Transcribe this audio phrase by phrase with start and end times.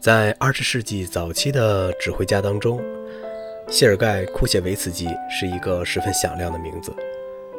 [0.00, 2.82] 在二十世纪早期的指挥家当中，
[3.68, 6.90] 谢尔盖·库谢维茨基是一个十分响亮的名字。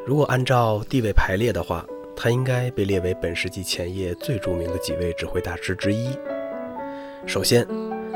[0.07, 1.85] 如果按照地位排列的话，
[2.15, 6.17] 他应该被列为本世纪前叶最著名的几位指挥大师之一。
[7.27, 7.63] 首先，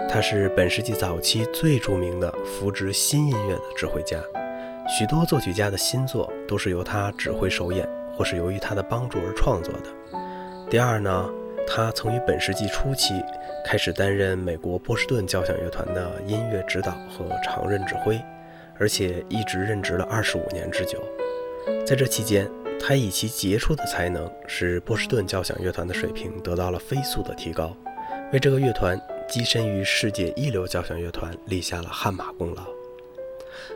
[0.09, 4.17] 他是本世纪早期最著名的扶植新音乐的指挥家，
[4.87, 7.87] 许多作曲家的新作都是由他指挥首演，
[8.17, 10.17] 或是由于他的帮助而创作的。
[10.67, 11.29] 第二呢，
[11.67, 13.13] 他曾于本世纪初期
[13.65, 18.21] 开始担任美国波士顿交响乐团的音乐指导和常任指挥，
[18.77, 21.03] 而且一直任职了二十五年之久。
[21.83, 22.47] 在这期间，
[22.79, 27.75] 他以其杰出的才能，使波士顿交响乐团的水平得到了飞速的提高，
[28.31, 32.67] 为这个乐团跻身于世界一流交响乐团立下了汗马功劳。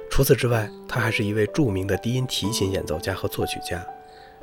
[0.07, 3.83] 除此之外，他还是一位著名的低音提琴演奏家和作曲家，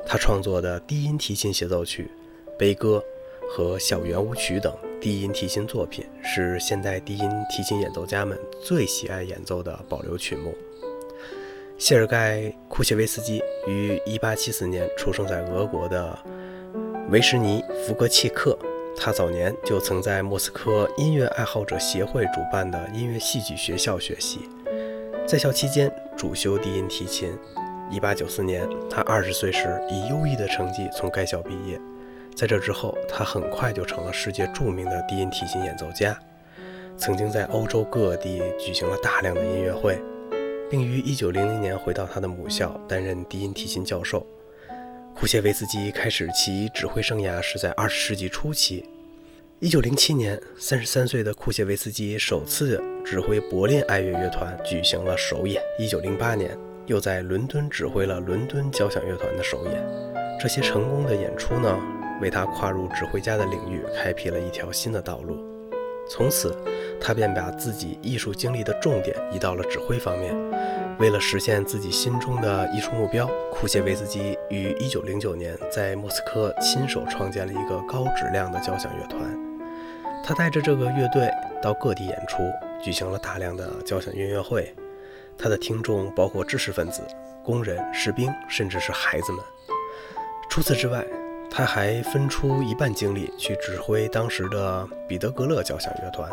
[0.05, 2.11] 他创作的低音提琴协奏曲。
[2.59, 3.01] 悲歌
[3.49, 10.55] 和小圆舞曲等低音提琴作品是现代低音提琴演奏家们最喜爱演奏的保留曲目。
[11.77, 16.17] 谢尔盖·库谢维斯基于1874年出生在俄国的
[17.09, 18.57] 维什尼福格契克。
[18.99, 24.39] 他早年就曾在莫斯科音乐爱好者协会主办的音乐戏剧学校学习，
[25.27, 27.31] 在校期间主修低音提琴。
[27.91, 31.79] 1894年，他20岁时以优异的成绩从该校毕业。
[32.37, 36.15] 在这之后，他很快就成了世界著名的低音提琴演奏家，
[36.95, 39.99] 曾经在欧洲各地举行了大量的音乐会，
[40.69, 44.23] 并于1900年回到他的母校担任低音提琴教授。
[45.15, 48.85] 库谢维斯基开始其指挥生涯是在20世纪初期。
[49.61, 55.59] 1907年，33岁的库谢维斯基首次指挥柏林爱乐乐团举行了首演。
[55.79, 59.83] 1908年，又在伦敦指挥了伦敦交响乐团的首演。
[60.39, 61.75] 这些成功的演出呢？
[62.21, 65.37] 为他跨入指挥家的领域开辟了一条新的道路。
[66.09, 66.55] 从此，
[67.01, 70.33] 他便把自己艺术经历的重点移到了指挥方面。
[70.99, 79.21] 为了实现自己心中的艺术目标，库谢维斯基于1909年在莫斯科亲手创建了一个高质量的交响乐团。
[80.23, 81.29] 他带着这个乐队
[81.61, 82.41] 到各地演出，
[82.81, 84.73] 举行了大量的交响音乐会。
[85.37, 87.01] 他的听众包括知识分子、
[87.43, 89.41] 工人、士兵，甚至是孩子们。
[90.49, 91.05] 除此之外，
[91.49, 96.29] 他还分出一半精力去指挥当时的彼得格勒交响乐团、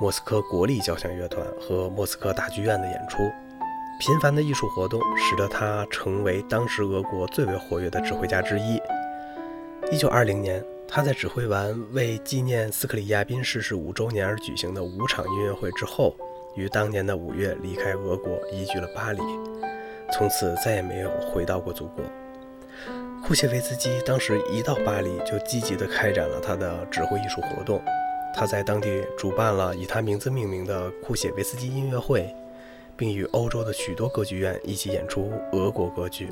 [0.00, 3.18] 莫斯科国立交响乐团和莫斯科大剧院的演出。
[4.00, 8.80] 频繁的艺术活动使得他成为当时俄国最为活跃的指挥家之一。
[9.92, 16.16] 1920年，他在指挥完为纪念斯克里亚宾逝世五周年而举行的五场音乐会之后，
[16.56, 19.20] 于当年的五月离开俄国，移居了巴黎，
[20.12, 22.02] 从此再也没有回到过祖国。
[23.26, 27.82] 库谢维斯基当时一到巴黎，就积极地开展了他的指挥艺术活动。
[28.34, 32.36] 他在当地主办了以他名字命名的库谢维斯基音乐会，
[32.98, 36.28] 并与欧洲的许多歌剧院一起演出俄国歌剧。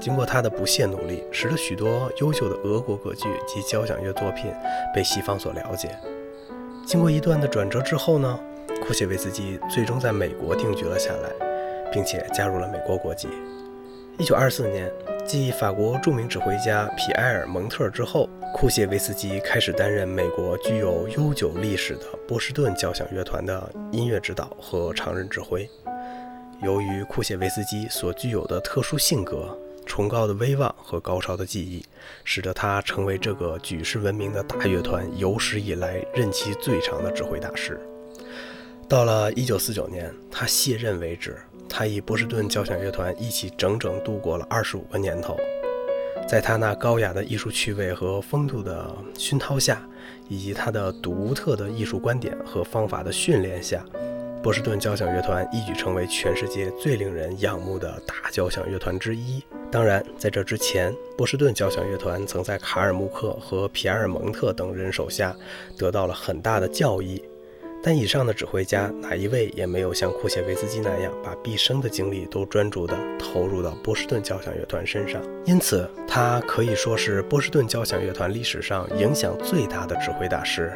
[0.00, 4.50] 经过他的不懈努力，使得许多优秀的俄国歌剧及交响乐作品
[4.94, 5.90] 被西方所了解。
[6.86, 8.40] 经过一段的转折之后呢，
[8.82, 11.30] 库谢维斯基最终在美国定居了下来，
[11.92, 13.28] 并且加入了美国国籍。
[14.16, 14.90] 一九二四年。
[15.26, 25.68] 继法国著名指挥家皮埃尔·蒙特之后，库谢维斯基开始担任美国具有悠久历史的波士顿交响乐团的音乐指导和常任指挥。
[26.62, 31.84] 由于库谢维斯基所具有的特殊性格、崇高的威望和高超的技艺，
[32.22, 37.80] 使得他成为这个举世闻名的大乐团有史以来任期最长的指挥大师。
[38.88, 41.36] 到了1949年，他卸任为止。
[41.68, 45.36] 他与波士顿交响乐团一起整整度过了二十五个年头，
[46.28, 49.82] 在他那高雅的艺术趣味和风度的熏陶下，
[50.28, 53.84] 以及他的独特的艺术观点和方法的训练下，
[54.40, 59.42] 波士顿交响乐团一举成为全世界最令人仰慕的大交响乐团之一。
[59.72, 65.34] 当然，在这之前，波士顿交响乐团曾在卡尔穆克和皮埃尔蒙特等人手下
[65.76, 67.20] 得到了很大的教益。
[67.86, 80.72] 但以上的指挥家哪一位也没有像库谢维斯基那样把毕生的精力都专注地投入到波士顿交响乐团身上，因此他可以说是波士顿交响乐团历史上影响最大的指挥大师。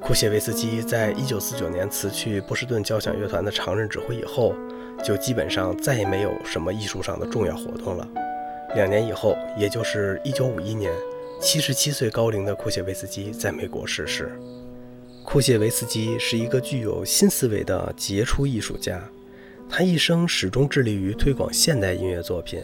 [0.00, 4.54] 库谢维斯基在一九四九年辞去波士顿交响乐团的常任指挥以后，
[5.02, 8.06] 就基本上再也没有什么艺术上的重要活动了。
[8.76, 10.92] 两年以后，也就是一九五一年，
[11.40, 14.30] 七十七岁高龄的库谢维斯基在美国逝世。
[15.30, 19.00] 库谢维斯基是一个具有新思维的杰出艺术家，
[19.68, 22.60] 他一生始终致力于推广现代音乐作品。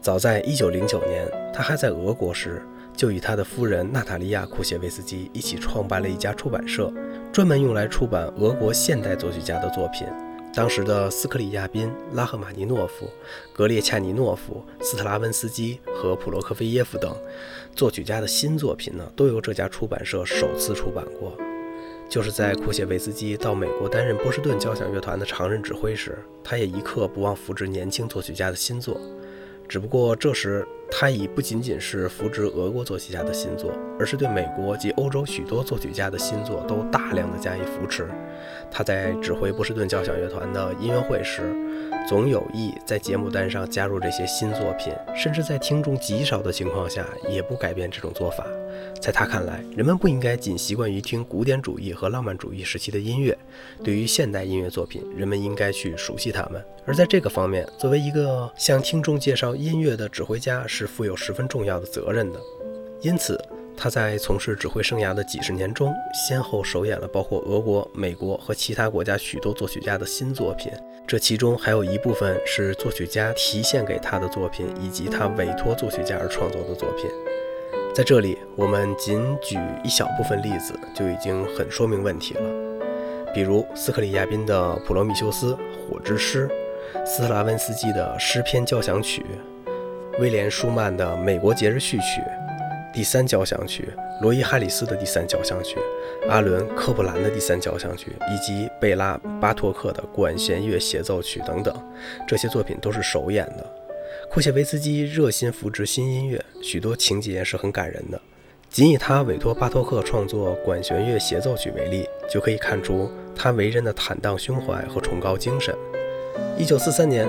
[0.00, 2.62] 早在1909年，他还在俄国时，
[2.96, 6.90] 就与他的夫人娜塔莉亚·库谢维斯基一起创办了一家出版社，
[7.30, 10.06] 专门用来出版俄国现代作曲家的作品。
[10.54, 13.06] 当时的斯克里亚宾、拉赫玛尼诺夫、
[13.52, 17.14] 格列恰尼诺夫、斯特拉文斯基和普罗科菲耶夫等
[17.74, 21.36] 作曲家的新作品呢，都由这家出版社首次出版过。
[22.08, 29.00] 就是在库谢维斯基到美国担任波士顿交响乐团的常任指挥时，他也一刻不忘扶植年轻作曲家的新作。
[29.68, 38.08] 只不过这时，他已不仅仅是扶植俄国作曲家的新作，而是对美国及欧洲许多作曲家的新作都大量的加以扶持。
[38.70, 41.54] 他在指挥波士顿交响乐团的音乐会时，
[42.08, 48.46] 总有意在节目单上加入这些新作品，甚至在听众极少的情况下，也不改变这种做法。
[49.00, 53.36] 在他看来，人们不应该仅习惯于听古典主义和浪漫主义时期的音乐，
[53.82, 56.62] 对于现代音乐作品，人们应该去熟悉它们。
[56.84, 62.38] 而在这个方面，作为一个向听众介绍音乐的指挥家，是负有十分重要的责任的。
[63.00, 63.40] 因此，
[63.74, 70.70] 他在从事指挥生涯的几十年中，先后首演了包括俄国、美国和其他国家许多作曲家的新作品，
[71.06, 77.08] 这其中还有一部分是作曲家提献给他的作品，以及他委托作曲家而创作的作品。
[77.94, 83.32] 在这里，我们仅举一小部分例子，就已经很说明问题了。
[83.32, 86.48] 比如斯克里亚宾的《普罗米修斯：火之诗》，
[87.06, 89.22] 斯特拉文斯基的《诗篇交响曲》，
[90.18, 92.20] 威廉舒曼的《美国节日序曲》，
[92.92, 93.92] 第三交响曲，
[94.22, 95.76] 罗伊哈里斯的第三交响曲，
[96.26, 101.76] 阿伦科布兰的第三交响曲，以及贝拉巴托克的管弦乐协奏曲等等，
[102.26, 103.66] 这些作品都是首演的。
[104.30, 108.18] 库谢维斯基热心扶植新音乐，许多情节是很感人的。
[108.70, 115.76] 仅以他委托巴托克创作管弦乐协奏曲为例，就可以看出他为人的坦荡胸怀和崇高精神。
[116.56, 117.28] 一九四三年，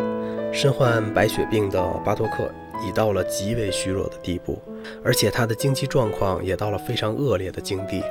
[0.54, 2.50] 身患白血病的巴托克
[2.86, 4.62] 已到了极为虚弱的地步，
[5.04, 8.04] 而且他的经济状况也到了非常恶劣的境地。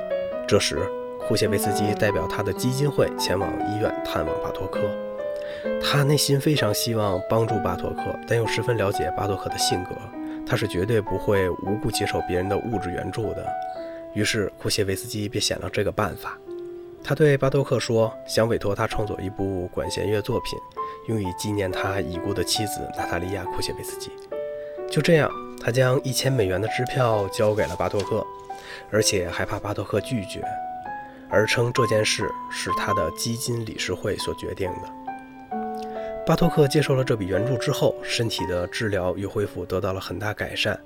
[0.48, 0.78] 这时，
[1.26, 4.80] 库谢维斯基代表他的基金会前往医院探望巴托克。
[5.82, 9.90] 他内心非常希望帮助巴托克，但又十分了解巴托克的性格，
[10.46, 13.46] 他是绝对不会无故接受别人的物质援助的。
[14.14, 16.38] 于是库谢维斯基便想了这个办法，
[17.02, 20.58] 他对巴托克说，想委托他创作一部管弦乐作品，
[21.08, 24.10] 用以纪念他已故的妻子娜塔莉亚·库谢维斯基。
[24.90, 25.30] 就这样，
[25.60, 28.24] 他将一千美元的支票交给了巴托克，
[28.90, 30.42] 而且还怕巴托克拒绝，
[31.28, 34.92] 而称这件事是他的基金理事会所决定的。
[36.26, 40.76] 巴托克接受了这笔援助之后，身体的治疗与恢复得到了很大改善。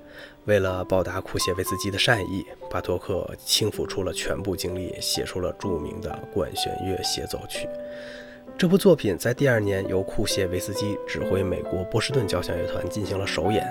[0.44, 7.66] 为了报答库谢维斯基的善意，巴托克倾付出了全部精力，写出了著名的管弦乐协奏曲。
[8.58, 13.66] 这部作品在第二年由库谢维斯基指挥美国波士顿交响乐团进行了首演，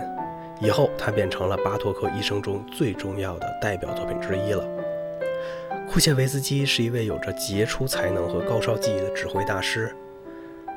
[0.61, 4.63] 以后他变成了巴托克一生中最重要的代表作品之一了。
[5.89, 9.95] 库谢维斯基是一位有着杰出才能和高超技艺的指挥大师。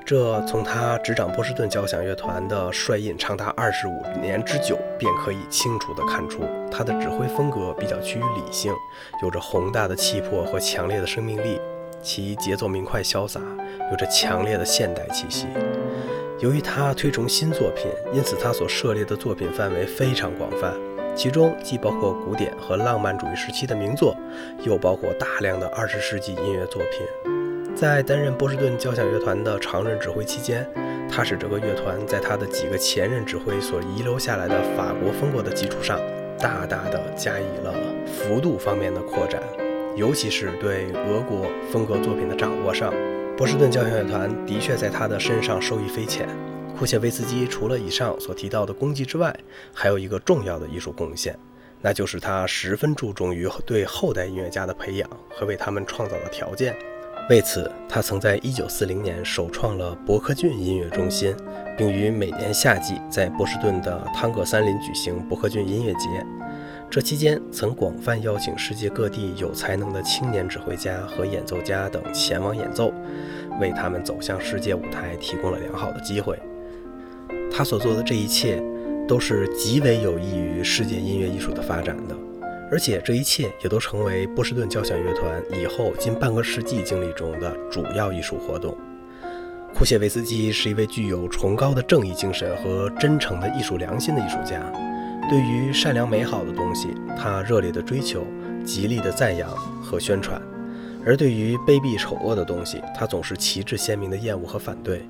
[0.05, 8.73] 这从他执掌波士顿交响乐团的帅印长达二十五年之久，便可以清楚地看出，他的指挥风格比较趋于理性，
[9.23, 11.61] 有着宏大的气魄和强烈的生命力，
[12.03, 13.41] 其节奏明快潇洒，
[13.91, 15.47] 有着强烈的现代气息。
[16.43, 20.75] 由于他推崇新作品，因此他所涉猎的作品范围非常广泛，
[21.15, 24.17] 其中既包括古典和浪漫主义时期的名作，
[24.65, 27.77] 又包括大量的二十世纪音乐作品。
[27.77, 30.69] 在担任波士顿交响乐团的常任指挥期间，
[31.09, 36.01] 他使这个乐团在他的几个前任指挥所遗留下来的法国风格的基础上，
[36.41, 37.73] 大大的加以了
[38.05, 39.41] 幅度方面的扩展，
[39.95, 42.93] 尤其是对俄国风格作品的掌握上，
[43.43, 46.29] 波士顿交响乐团的确在他的身上受益匪浅。
[46.79, 49.37] 库谢维斯基除了以上所提到的功绩之外，
[49.75, 51.37] 还有一个重要的艺术贡献，
[51.81, 56.73] 那就是他十分注重于对后代音乐家的培养和为他们创造的条件。
[57.29, 61.35] 为此，他曾在1940年首创了伯克郡音乐中心，
[61.77, 66.25] 并于每年夏季在波士顿的汤格森林举行伯克郡音乐节。
[66.93, 72.93] 这期间，曾广泛邀请世界各地有才能的青年指挥家和演奏家等前往演奏，
[73.59, 76.39] 为他们走向世界舞台提供了良好的机会。
[77.51, 78.63] 他所做的这一切，
[79.09, 82.15] 都是极为有益于世界音乐艺术的发展的。
[82.71, 88.77] 而且这一切也都成为波士顿交响乐团以后近半个世纪经历中的主要艺术活动。
[89.75, 94.61] 库谢维斯基是一位具有崇高的正义精神和真诚的艺术良心的艺术家。
[95.31, 96.89] 对于善良美好的东西，
[97.19, 98.27] 他热烈的追求、
[98.67, 99.49] 极力的赞扬
[99.83, 100.39] 和宣传；
[101.07, 105.09] 而对于卑鄙丑恶的东西，他总是旗帜鲜明的厌恶和反对。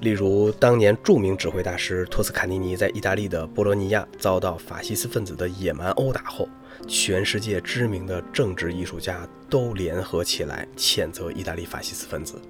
[0.00, 6.48] 例如，当年著名指挥大师托斯卡尼尼在意大利的波罗尼亚遭到法西斯分子的野蛮殴打后，
[6.86, 12.40] 全世界知名的政治艺术家都联合起来谴责意大利法西斯分子。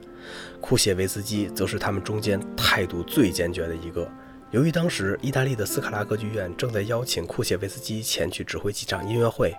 [0.60, 4.08] 库谢维斯基则是他们中间态度最坚决的一个。
[4.52, 9.52] 由于当时意大利的斯卡拉歌剧院正在邀请库谢维斯基前去指挥几场音乐会，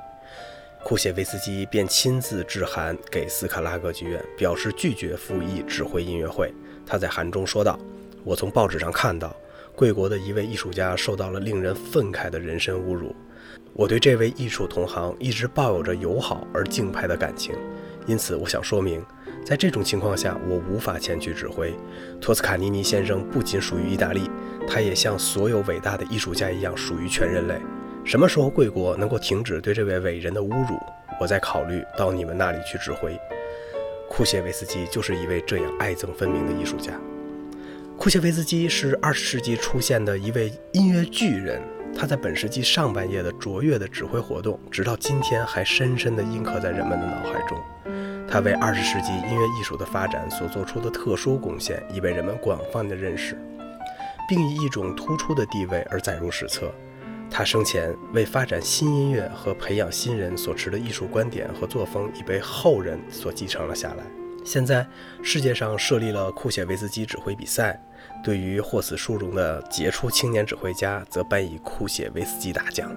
[0.82, 6.54] 库谢维斯基便亲自致函给斯卡拉歌剧院，表示拒绝复议指挥音乐会。
[6.86, 7.78] 他在函中说道
[8.24, 9.36] ：“我从报纸上看到，
[9.76, 13.14] 贵国的一位艺术家受到了令人愤慨的人身侮辱。
[13.74, 17.54] 我对这位艺术同行一直抱有着友好而敬佩的感情，
[18.06, 19.06] 因此我想说明，
[19.48, 21.74] 在这种情况下，我无法前去指挥。
[22.20, 24.30] 托斯卡尼尼先生不仅属于意大利，
[24.68, 27.56] 他也像所有伟大的艺术家一样属于全人类。
[28.04, 30.78] 什么时候贵国能够停止对这位伟人的侮辱，
[31.18, 33.18] 我再考虑到你们那里去指挥。”
[34.12, 36.92] 库谢维斯基就是一位这样爱憎分明的艺术家。
[37.98, 41.62] 库谢维斯基是二十世纪出现的一位音乐巨人，
[41.98, 47.58] 他在本世纪上半叶的卓越的指挥活动，直到今天还深深地印刻在人们的脑海中。
[48.30, 53.40] 他为二十世纪音乐艺术的发展所做出的特殊贡献，已被人们广泛的认识，
[54.28, 56.72] 并以一种突出的地位而载入史册。
[57.30, 64.04] 他生前为发展新音乐和培养新人所持的艺术观点和作风，已被后人所继承了下来。
[64.46, 64.86] 现在，
[65.22, 67.82] 世界上设立了库谢维斯基指挥比赛，
[68.24, 72.94] 对于获此殊荣的杰出青年指挥家，则颁以酷写威斯基大奖。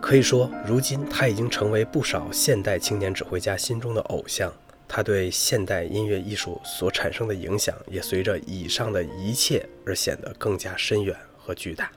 [0.00, 4.52] 可以说，如今他已经成为不少现代青年指挥家心中的偶像。
[4.90, 11.92] 他对现代音乐艺术所产生的影响，也随着以上的一切而显得更加深远和巨大。